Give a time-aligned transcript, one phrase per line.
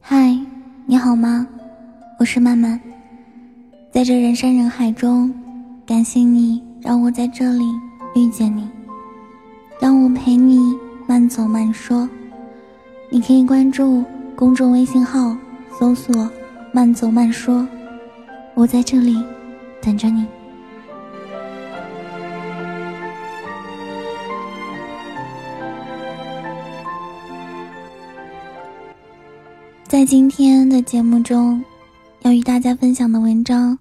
[0.00, 0.38] 嗨，
[0.86, 1.46] 你好吗？
[2.18, 2.80] 我是曼曼，
[3.90, 5.32] 在这人山人海中，
[5.86, 7.64] 感谢你让我在这里
[8.14, 8.68] 遇见你，
[9.80, 12.08] 让我陪你慢走慢说。
[13.10, 14.04] 你可以关注
[14.36, 15.36] 公众微信号，
[15.78, 16.30] 搜索
[16.72, 17.66] “慢走慢说”，
[18.54, 19.16] 我在这里
[19.80, 20.26] 等着你。
[29.94, 31.64] 在今天的节目中，
[32.22, 33.78] 要与大家分享的文章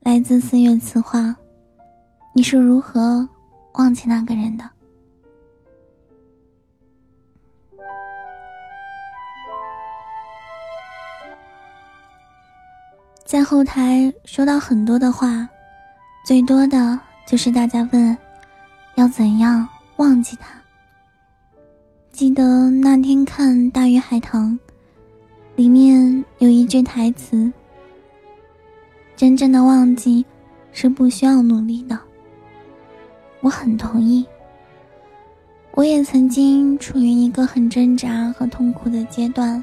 [0.00, 1.36] 来自四月词话。
[2.32, 3.28] 你是如何
[3.74, 4.64] 忘记那个人的？
[13.26, 15.46] 在后台收到很多的话，
[16.24, 18.16] 最多的就是大家问
[18.94, 20.54] 要怎样忘记他。
[22.12, 24.58] 记得那天看《大鱼海棠》。
[25.56, 27.52] 里面有一句台词
[29.14, 30.26] ：“真正的忘记
[30.72, 31.96] 是不需要努力的。”
[33.40, 34.26] 我很同意。
[35.72, 39.62] 我也曾经处于一个很挣扎和痛苦的阶段，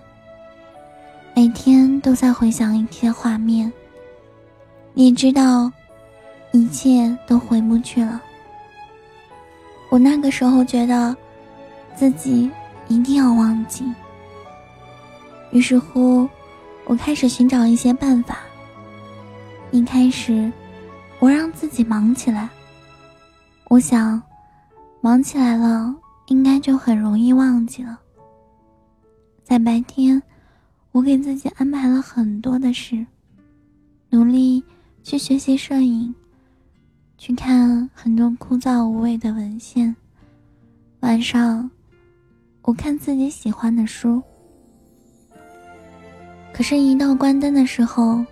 [1.35, 3.71] 每天都在回想一些画面。
[4.93, 5.71] 你知道，
[6.53, 8.21] 一切都回不去了。
[9.89, 11.15] 我那个时候觉得，
[11.95, 12.49] 自己
[12.87, 13.83] 一定要忘记。
[15.51, 16.27] 于是乎，
[16.85, 18.39] 我开始寻找一些办法。
[19.71, 20.51] 一开始，
[21.19, 22.49] 我让自己忙起来。
[23.65, 24.21] 我想，
[25.01, 25.93] 忙起来了，
[26.27, 27.99] 应该就很容易忘记了。
[29.43, 30.21] 在白天，
[30.93, 33.05] 我给自己安排了很多的事，
[34.09, 34.63] 努力
[35.03, 36.15] 去学习摄影，
[37.17, 39.93] 去看很多枯燥无味的文献。
[41.01, 41.69] 晚上，
[42.61, 44.23] 我看自己喜欢的书。
[46.53, 48.23] 可是，一到关灯的时候，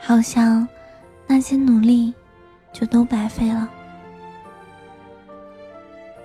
[0.00, 0.66] 好像
[1.26, 2.12] 那些努力
[2.72, 3.68] 就都白费了。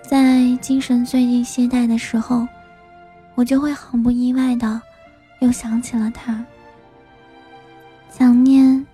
[0.01, 2.45] 在精神最近懈怠的时候，
[3.35, 4.81] 我就会毫不意外的
[5.39, 6.43] 又想起了他，
[8.09, 8.85] 想念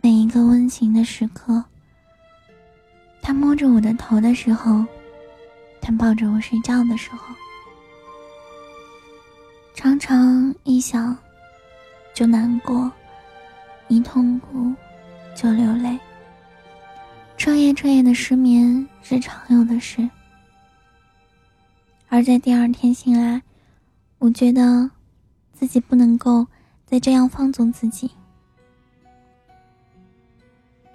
[0.00, 1.64] 每一个温情的时刻。
[3.20, 4.84] 他摸着我的头的时候，
[5.80, 7.34] 他抱着我睡觉的时候，
[9.74, 11.16] 常常一想。
[12.20, 12.92] 就难过，
[13.88, 14.74] 一痛苦
[15.34, 15.98] 就流泪。
[17.38, 20.06] 彻夜彻夜的失眠是常有的事，
[22.10, 23.40] 而在第二天醒来，
[24.18, 24.90] 我觉得
[25.54, 26.46] 自己不能够
[26.84, 28.10] 再这样放纵自己，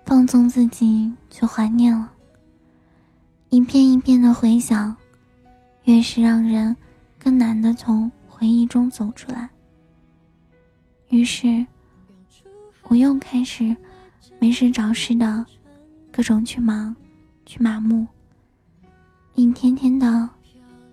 [0.05, 2.11] 放纵自己去怀念了。
[3.49, 4.95] 一遍一遍的回想，
[5.85, 6.77] 越是让人
[7.17, 9.49] 更难的从回忆中走出来。
[11.09, 11.65] 于是，
[12.83, 13.75] 我又开始
[14.39, 15.45] 没事找事的，
[16.11, 16.95] 各种去忙，
[17.45, 18.05] 去麻木，
[19.35, 20.29] 一天天的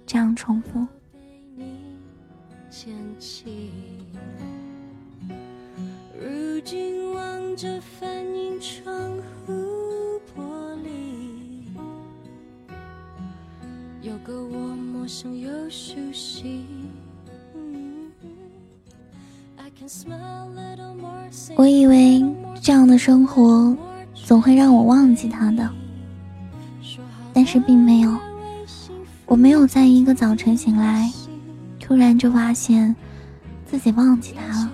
[0.07, 0.87] 这样重复。
[6.21, 8.95] 如今望着反映窗
[9.47, 9.53] 户
[10.37, 11.67] 玻璃，
[14.03, 16.65] 有个我陌生又熟悉。
[21.57, 22.25] 我以为
[22.61, 23.77] 这样的生活
[24.15, 25.69] 总会让我忘记他的，
[27.33, 28.17] 但是并没有。
[29.27, 31.11] 我没有在一个早晨醒来，
[31.81, 32.95] 突然就发现
[33.67, 34.71] 自己忘记他了，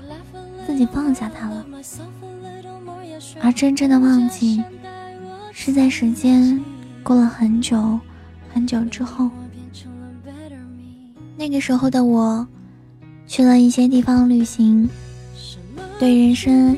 [0.67, 1.65] 自己放下他了。
[3.41, 4.63] 而真正的忘记，
[5.53, 6.63] 是在时间
[7.03, 7.99] 过了很久
[8.53, 9.31] 很久之后。
[11.37, 12.47] 那个时候的我。
[13.29, 14.89] 去了一些地方旅行，
[15.99, 16.75] 对人生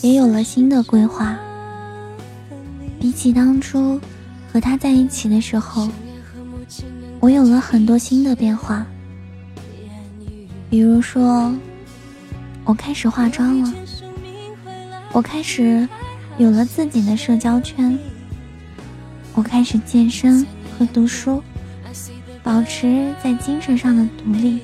[0.00, 1.38] 也有了新的规划。
[2.98, 4.00] 比起当初
[4.50, 5.86] 和他在一起的时候，
[7.20, 8.84] 我有了很多新的变化。
[10.70, 11.54] 比如说，
[12.64, 13.74] 我开始化妆了，
[15.12, 15.86] 我开始
[16.38, 17.96] 有了自己的社交圈，
[19.34, 20.46] 我开始健身
[20.78, 21.42] 和读书，
[22.42, 24.60] 保持在精神上的独立。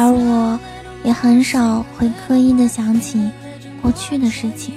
[0.00, 0.56] 而我，
[1.02, 3.18] 也很少会刻意的想起
[3.82, 4.72] 过去的事情。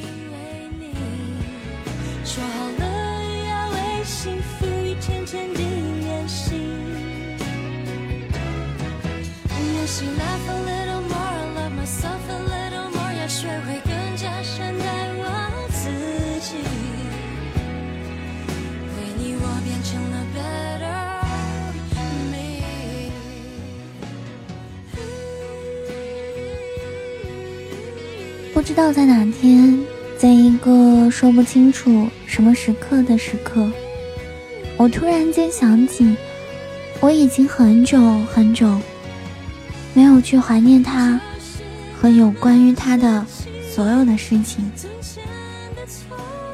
[18.97, 19.35] 为你
[28.61, 29.75] 不知道在哪天，
[30.19, 33.67] 在一个说不清楚什么时刻的时刻，
[34.77, 36.15] 我突然间想起，
[36.99, 37.99] 我已经很久
[38.31, 38.79] 很久
[39.95, 41.19] 没有去怀念他
[41.99, 43.25] 和有关于他的
[43.67, 44.71] 所有的事情。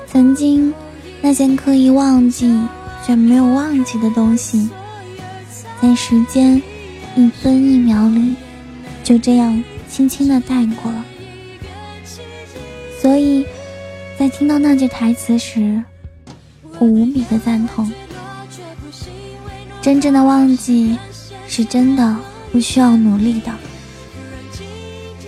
[0.08, 0.74] 曾经
[1.20, 2.58] 那些刻意忘记
[3.06, 4.70] 却没有忘记的东西，
[5.82, 6.56] 在时间
[7.18, 8.34] 一分一秒里，
[9.04, 11.04] 就这样轻轻的带过了。
[14.30, 15.84] 听到那句台词时，
[16.80, 17.92] 我无比的赞同。
[19.82, 20.98] 真正的忘记，
[21.48, 22.16] 是真的
[22.52, 23.52] 不需要努力的。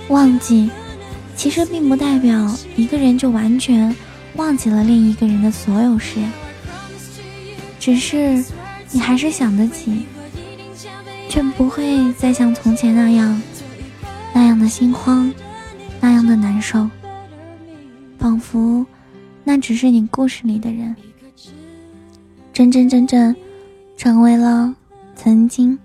[0.10, 0.70] 忘记，
[1.36, 3.96] 其实并不代表一个人就完全
[4.36, 6.20] 忘记了另一个人的所有事，
[7.80, 8.44] 只是
[8.92, 10.06] 你还是想得起，
[11.30, 13.42] 却不会再像从前那样，
[14.34, 15.32] 那样的心慌，
[16.02, 16.90] 那样的难受。
[18.20, 18.86] 仿佛，
[19.46, 20.94] 那只是你故事里的人，
[22.52, 23.34] 真真正正
[23.96, 24.76] 成为了
[25.16, 25.80] 曾经。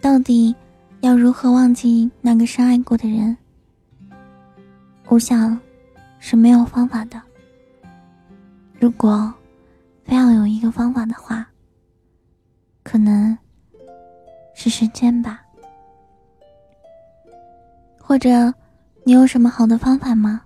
[0.00, 0.52] 到底
[1.00, 3.36] 要如何忘记那个深爱过的人？
[5.06, 5.58] 我想
[6.18, 7.22] 是没有方法的。
[8.80, 9.32] 如果
[10.04, 11.48] 非要有一个方法的话，
[12.82, 13.38] 可能
[14.54, 15.40] 是时间吧，
[17.96, 18.52] 或者。
[19.08, 20.42] 你有什么好的方法吗？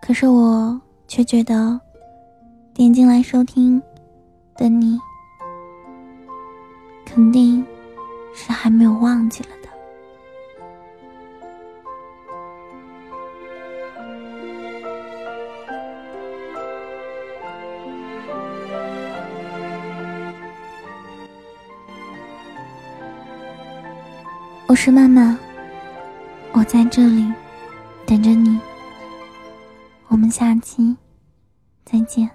[0.00, 1.80] 可是我却觉得，
[2.72, 3.82] 点进来收听
[4.54, 4.96] 的你，
[7.04, 7.66] 肯定
[8.32, 9.68] 是还没有忘记了的。
[24.68, 25.36] 我是曼曼。
[26.56, 27.32] 我在这里
[28.06, 28.60] 等着你，
[30.06, 30.96] 我们下期
[31.84, 32.30] 再见。